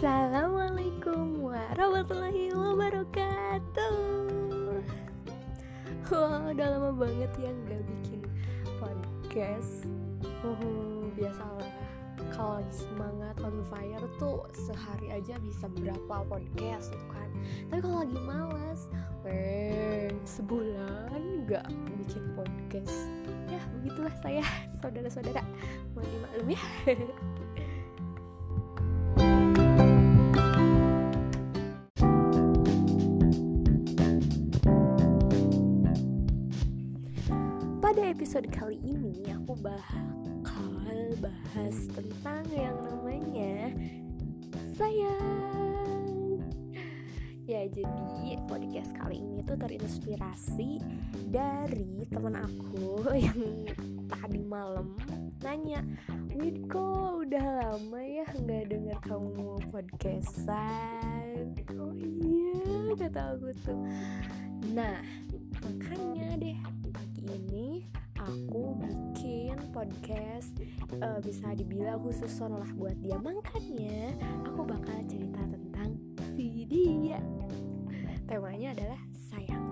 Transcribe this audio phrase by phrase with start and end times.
[0.00, 3.96] Assalamualaikum warahmatullahi wabarakatuh.
[6.08, 8.24] Wah udah lama banget ya gak bikin
[8.80, 9.84] podcast.
[10.40, 11.68] Uh, Biasalah
[12.32, 17.28] kalau lagi semangat on fire tuh sehari aja bisa berapa podcast tuh kan.
[17.68, 18.88] Tapi kalau lagi malas
[19.28, 21.68] eh, sebulan gak
[22.00, 23.04] bikin podcast.
[23.52, 24.48] Ya begitulah saya
[24.80, 25.44] saudara-saudara.
[25.92, 26.64] Mohon dimaklum ya
[38.10, 43.70] episode kali ini aku bakal bahas tentang yang namanya
[44.74, 46.42] sayang.
[47.46, 50.82] Ya jadi podcast kali ini tuh terinspirasi
[51.30, 53.70] dari teman aku yang
[54.10, 54.98] tadi malam
[55.46, 55.86] nanya
[56.34, 63.78] Widko udah lama ya nggak dengar kamu podcastan Oh iya kata aku tuh
[64.74, 64.98] Nah
[65.62, 66.69] makanya deh
[68.30, 70.54] aku bikin podcast
[71.02, 73.18] uh, bisa dibilang khusus lah buat dia.
[73.18, 74.14] Makanya
[74.46, 75.98] aku bakal cerita tentang
[76.38, 77.18] si dia.
[78.30, 79.66] Temanya adalah sayang.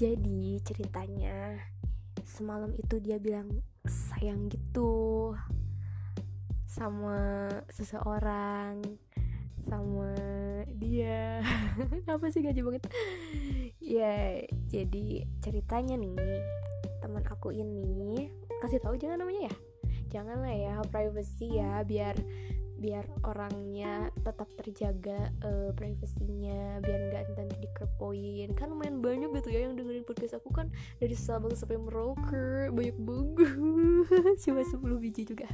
[0.00, 1.60] Jadi ceritanya
[2.24, 5.36] semalam itu dia bilang sayang gitu
[6.70, 8.78] sama seseorang
[9.66, 10.14] sama
[10.78, 11.42] dia.
[12.14, 12.86] Apa sih gaji banget?
[13.82, 16.14] Ya jadi ceritanya nih
[17.02, 18.30] teman aku ini
[18.62, 19.54] kasih tahu jangan namanya ya.
[20.10, 22.14] Janganlah ya privacy ya biar
[22.80, 28.54] biar orangnya tetap terjaga uh, privasinya biar nggak nanti dikepoin.
[28.54, 30.70] Kan lumayan banyak gitu ya yang dengerin podcast aku kan
[31.02, 33.58] dari Sabang sampai Merauke banyak banget.
[34.46, 35.50] Cuma 10 biji juga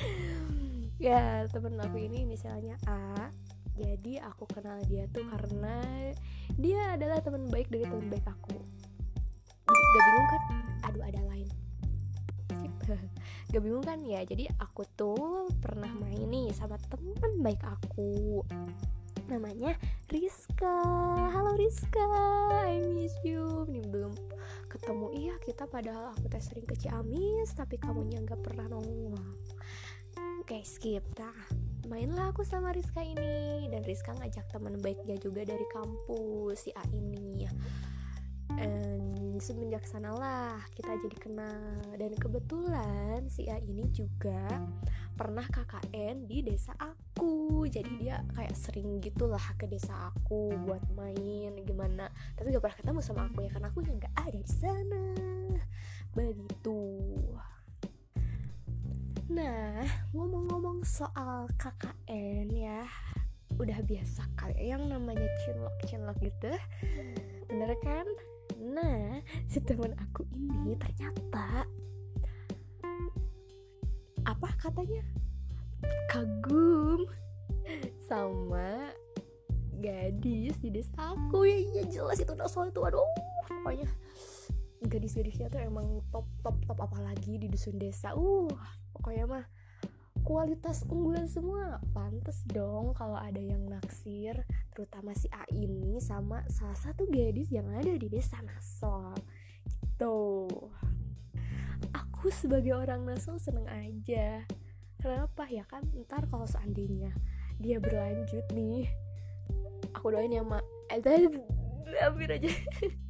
[1.06, 3.30] ya temen aku ini misalnya A
[3.76, 5.84] jadi aku kenal dia tuh karena
[6.56, 8.56] dia adalah teman baik dari teman baik aku.
[9.68, 10.42] Gak bingung kan?
[10.88, 11.48] Aduh ada lain.
[13.52, 14.00] Gak bingung kan?
[14.00, 18.40] Ya jadi aku tuh pernah main nih sama teman baik aku.
[19.28, 19.76] Namanya
[20.08, 20.80] Rizka.
[21.36, 22.08] Halo Rizka.
[22.64, 23.68] I miss you.
[23.68, 24.16] Ini belum
[24.72, 25.12] ketemu.
[25.12, 29.20] Iya kita padahal aku tes sering ke Ciamis tapi kamunya nggak pernah nongol
[30.46, 31.02] oke skip.
[31.18, 31.34] Nah
[31.90, 33.66] mainlah aku sama Rizka ini.
[33.66, 37.42] Dan Rizka ngajak teman baiknya juga dari kampus si A ini.
[38.54, 41.98] And semenjak sanalah kita jadi kenal.
[41.98, 44.62] Dan kebetulan si A ini juga
[45.18, 47.66] pernah KKN di desa aku.
[47.66, 52.06] Jadi dia kayak sering gitulah ke desa aku buat main gimana.
[52.38, 55.04] Tapi gak pernah ketemu sama aku ya karena aku yang gak ada di sana.
[56.14, 56.78] Begitu
[59.26, 59.82] nah
[60.14, 62.86] ngomong-ngomong soal KKN ya
[63.56, 66.52] udah biasa kayak yang namanya cinlok cinlok gitu.
[67.48, 68.06] Bener kan?
[68.60, 71.64] Nah, si teman aku ini ternyata
[74.28, 75.02] apa katanya?
[76.10, 77.08] Kagum
[78.04, 78.92] sama
[79.80, 81.48] gadis di desa aku.
[81.48, 82.84] Ya iya jelas itu udah soal itu.
[82.84, 83.08] Aduh
[83.48, 83.88] pokoknya
[84.84, 88.12] gadis-gadisnya tuh emang top top top apalagi di dusun desa.
[88.12, 88.52] Uh
[89.06, 89.46] pokoknya mah
[90.26, 91.78] kualitas unggulan semua.
[91.94, 94.34] Pantes dong kalau ada yang naksir
[94.74, 99.14] terutama si A ini sama salah satu gadis yang ada di desa Nasol.
[99.62, 100.50] Gitu.
[101.94, 104.42] Aku sebagai orang Nasol seneng aja.
[104.98, 105.46] Kenapa?
[105.54, 107.14] Ya kan ntar kalau seandainya
[107.62, 108.90] dia berlanjut nih
[109.94, 110.66] aku doain ya mak.
[110.90, 111.30] Eh
[112.02, 112.50] hampir aja.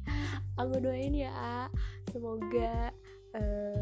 [0.61, 1.65] Aku doain ya
[2.13, 2.93] semoga
[3.33, 3.76] uh,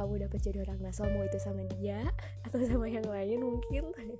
[0.00, 2.08] kamu dapat jadi orang nasol mau itu sama dia
[2.48, 3.92] atau sama yang lain mungkin.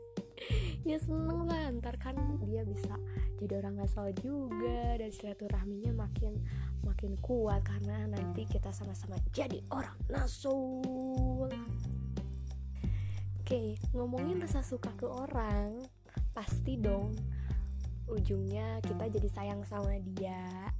[0.88, 1.68] Ya seneng lah.
[1.68, 2.16] Ntar kan
[2.48, 2.96] dia bisa
[3.36, 6.40] jadi orang nasol juga dan silaturahminya makin
[6.80, 11.52] makin kuat karena nanti kita sama-sama jadi orang nasol
[13.44, 13.62] oke
[13.92, 15.84] ngomongin rasa suka ke orang
[16.32, 17.12] pasti dong
[18.08, 20.72] ujungnya kita jadi sayang sama dia.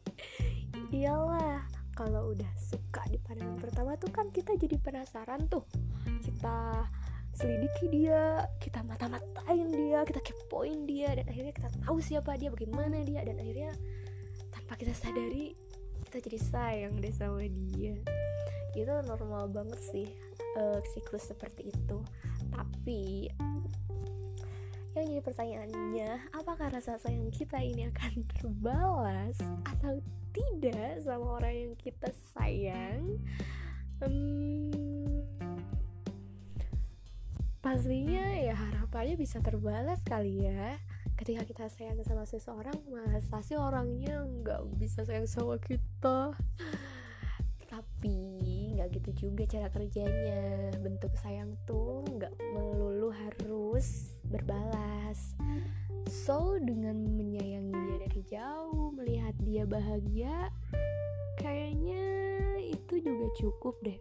[0.96, 5.64] Iyalah kalau udah suka di pandangan pertama tuh kan kita jadi penasaran tuh.
[6.20, 6.84] Kita
[7.32, 13.04] selidiki dia kita mata-matain dia kita kepoin dia dan akhirnya kita tahu siapa dia bagaimana
[13.04, 13.76] dia dan akhirnya
[14.48, 15.52] tanpa kita sadari
[16.04, 17.96] kita jadi sayang deh sama dia.
[18.76, 20.06] Itu normal banget sih
[20.60, 21.98] uh, siklus seperti itu.
[22.52, 23.32] Tapi
[25.04, 29.36] yang jadi pertanyaannya apakah rasa sayang kita ini akan terbalas
[29.68, 30.00] atau
[30.32, 33.20] tidak sama orang yang kita sayang?
[34.00, 35.24] Hmm,
[37.60, 40.80] pastinya ya harapannya bisa terbalas kali ya.
[41.16, 46.36] Ketika kita sayang sama seseorang masa sih orangnya nggak bisa sayang sama kita.
[47.68, 48.16] Tapi
[48.76, 50.72] nggak gitu juga cara kerjanya.
[50.80, 55.36] Bentuk sayang tuh nggak melulu harus berbalas
[56.06, 60.50] so dengan menyayangi dia dari jauh melihat dia bahagia
[61.38, 62.04] kayaknya
[62.62, 63.98] itu juga cukup deh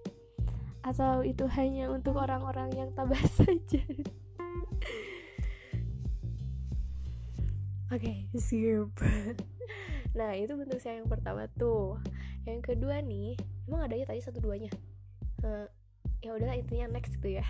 [0.86, 3.82] atau itu hanya untuk orang-orang yang tabah saja
[7.94, 8.98] Oke, okay, siap.
[10.18, 12.02] nah, itu bentuk sayang yang pertama tuh.
[12.44, 13.38] Yang kedua nih,
[13.70, 14.74] emang ada ya tadi satu duanya.
[15.46, 15.70] Uh,
[16.26, 17.46] ya udahlah intinya next gitu ya.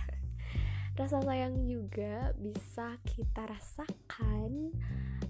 [0.96, 4.72] Rasa sayang juga bisa kita rasakan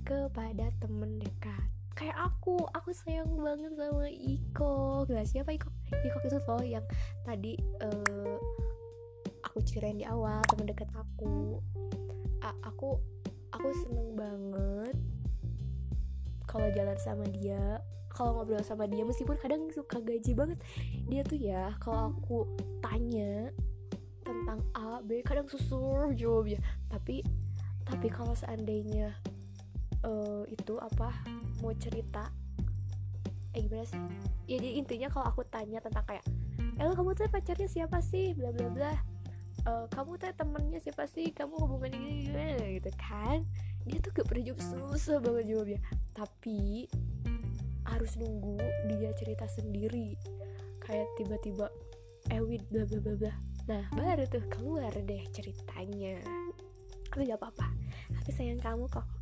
[0.06, 1.66] kepada temen dekat.
[1.98, 5.10] Kayak aku, aku sayang banget sama Iko.
[5.10, 5.74] Gak siapa Iko?
[6.06, 6.86] Iko itu loh yang
[7.26, 8.38] tadi uh,
[9.42, 11.58] aku ceritain di awal temen dekat aku.
[12.46, 13.02] A aku
[13.50, 14.96] aku seneng banget
[16.46, 17.80] kalau jalan sama dia
[18.12, 20.60] kalau ngobrol sama dia meskipun kadang suka gaji banget
[21.12, 22.48] dia tuh ya kalau aku
[22.80, 23.52] tanya
[24.26, 26.58] tentang A B kadang susur jawabnya
[26.90, 27.22] tapi
[27.86, 29.14] tapi kalau seandainya
[30.02, 31.14] uh, itu apa
[31.62, 32.34] mau cerita
[33.56, 34.02] eh gimana sih?
[34.52, 36.26] Ya jadi intinya kalau aku tanya tentang kayak
[36.76, 38.36] eh kamu tuh pacarnya siapa sih?
[38.36, 38.94] Bla bla bla.
[39.66, 41.32] Uh, kamu tuh temennya siapa sih?
[41.32, 42.68] Kamu hubungan ini gimana?
[42.68, 43.48] Gitu kan?
[43.88, 45.80] Dia tuh gak pernah jawab susah banget jawabnya.
[46.12, 46.90] Tapi
[47.88, 48.60] harus nunggu
[48.92, 50.20] dia cerita sendiri.
[50.84, 51.72] Kayak tiba-tiba
[52.34, 53.34] Ewid eh, bla bla bla bla
[53.66, 56.22] nah baru tuh keluar deh ceritanya.
[57.10, 57.68] Tapi gak apa-apa.
[58.22, 59.06] Aku sayang kamu kok.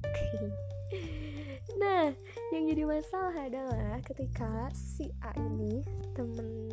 [1.79, 2.11] Nah
[2.51, 5.81] yang jadi masalah adalah ketika si A ini
[6.11, 6.69] temen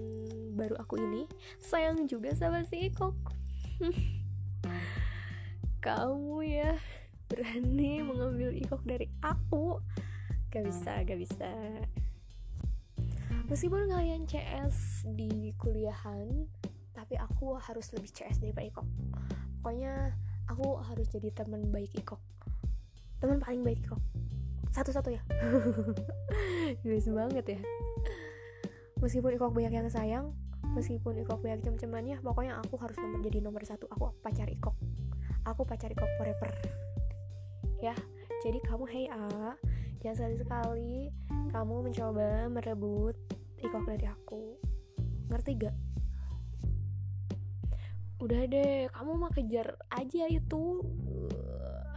[0.58, 1.25] baru aku ini
[1.62, 3.17] sayang juga sama si Kok
[5.84, 6.76] kamu ya
[7.31, 9.81] berani mengambil ikok dari aku.
[10.50, 11.50] Gak bisa gak bisa.
[13.46, 16.46] Meskipun kalian CS di kuliahan
[17.10, 18.86] tapi aku harus lebih CS daripada ikok.
[19.58, 20.14] Pokoknya
[20.46, 22.22] aku harus jadi teman baik ikok.
[23.18, 23.98] Teman paling baik ikok.
[24.70, 25.18] Satu-satu ya
[26.86, 27.60] guys banget ya.
[29.02, 30.30] Meskipun ikok banyak yang sayang
[30.70, 33.90] meskipun Ikok banyak cem-cemannya pokoknya aku harus nomor jadi nomor satu.
[33.90, 34.78] Aku pacar Ikok.
[35.50, 36.54] Aku pacar Ikok forever.
[37.82, 37.98] Ya
[38.46, 39.58] jadi kamu hey A
[39.98, 41.10] jangan sekali-sekali
[41.50, 43.18] kamu mencoba merebut
[43.58, 44.62] Ikok dari aku.
[45.26, 45.89] Ngerti gak?
[48.20, 50.84] Udah deh kamu mah kejar aja itu.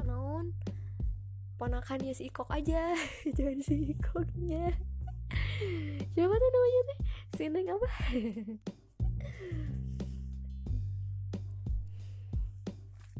[0.07, 0.55] Naon?
[1.59, 2.95] Ponakannya si Ikok aja.
[3.37, 4.71] Jangan si Ikoknya.
[6.15, 6.99] Siapa tuh namanya teh?
[7.35, 7.89] Sineng apa?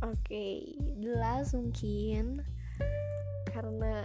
[0.03, 0.55] Oke, okay,
[0.99, 2.43] jelas mungkin
[3.47, 4.03] karena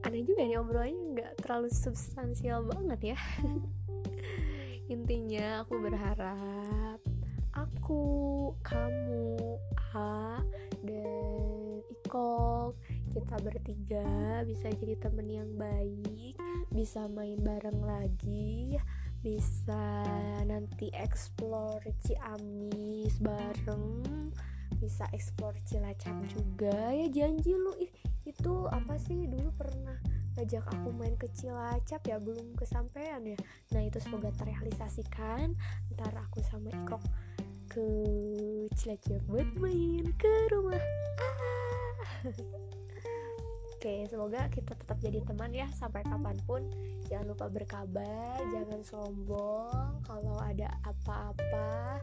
[0.00, 3.18] aneh juga nih obrolannya nggak terlalu substansial banget ya.
[4.94, 6.97] Intinya aku berharap
[7.66, 8.04] aku,
[8.62, 9.58] kamu,
[9.96, 10.38] A,
[10.86, 12.74] dan Iko
[13.10, 14.08] kita bertiga
[14.46, 16.38] bisa jadi temen yang baik,
[16.70, 18.78] bisa main bareng lagi,
[19.18, 20.06] bisa
[20.46, 24.30] nanti explore Ciamis bareng
[24.78, 26.94] bisa explore Cilacap juga.
[26.94, 27.74] Ya janji lu
[28.22, 29.26] itu apa sih?
[29.26, 29.98] Dulu pernah
[30.38, 33.38] ngajak aku main ke Cilacap ya belum kesampaian ya.
[33.74, 35.58] Nah itu semoga terrealisasikan
[35.98, 37.02] ntar aku sama Ikok
[37.68, 37.88] ke
[38.74, 40.80] Cilacap buat main ke rumah
[41.20, 42.32] ah.
[43.78, 46.66] Oke, semoga kita tetap jadi teman ya sampai kapan pun.
[47.06, 50.02] Jangan lupa berkabar, jangan sombong.
[50.02, 52.02] Kalau ada apa-apa,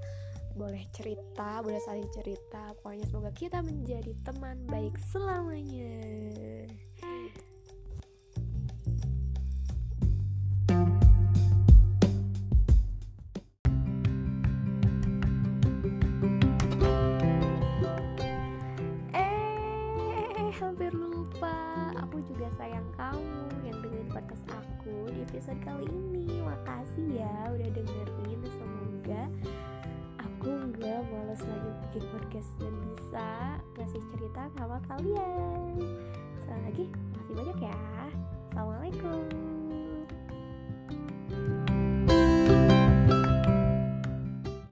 [0.55, 2.71] boleh cerita, boleh saling cerita.
[2.79, 5.99] Pokoknya semoga kita menjadi teman baik selamanya.
[25.55, 26.43] Episode kali ini.
[26.43, 29.23] Makasih ya udah dengerin Semoga
[30.19, 33.27] aku nggak males lagi bikin podcast Dan bisa
[33.79, 35.79] ngasih cerita sama kalian.
[36.43, 37.79] Sekali lagi, makasih banyak ya.
[38.51, 39.64] Assalamualaikum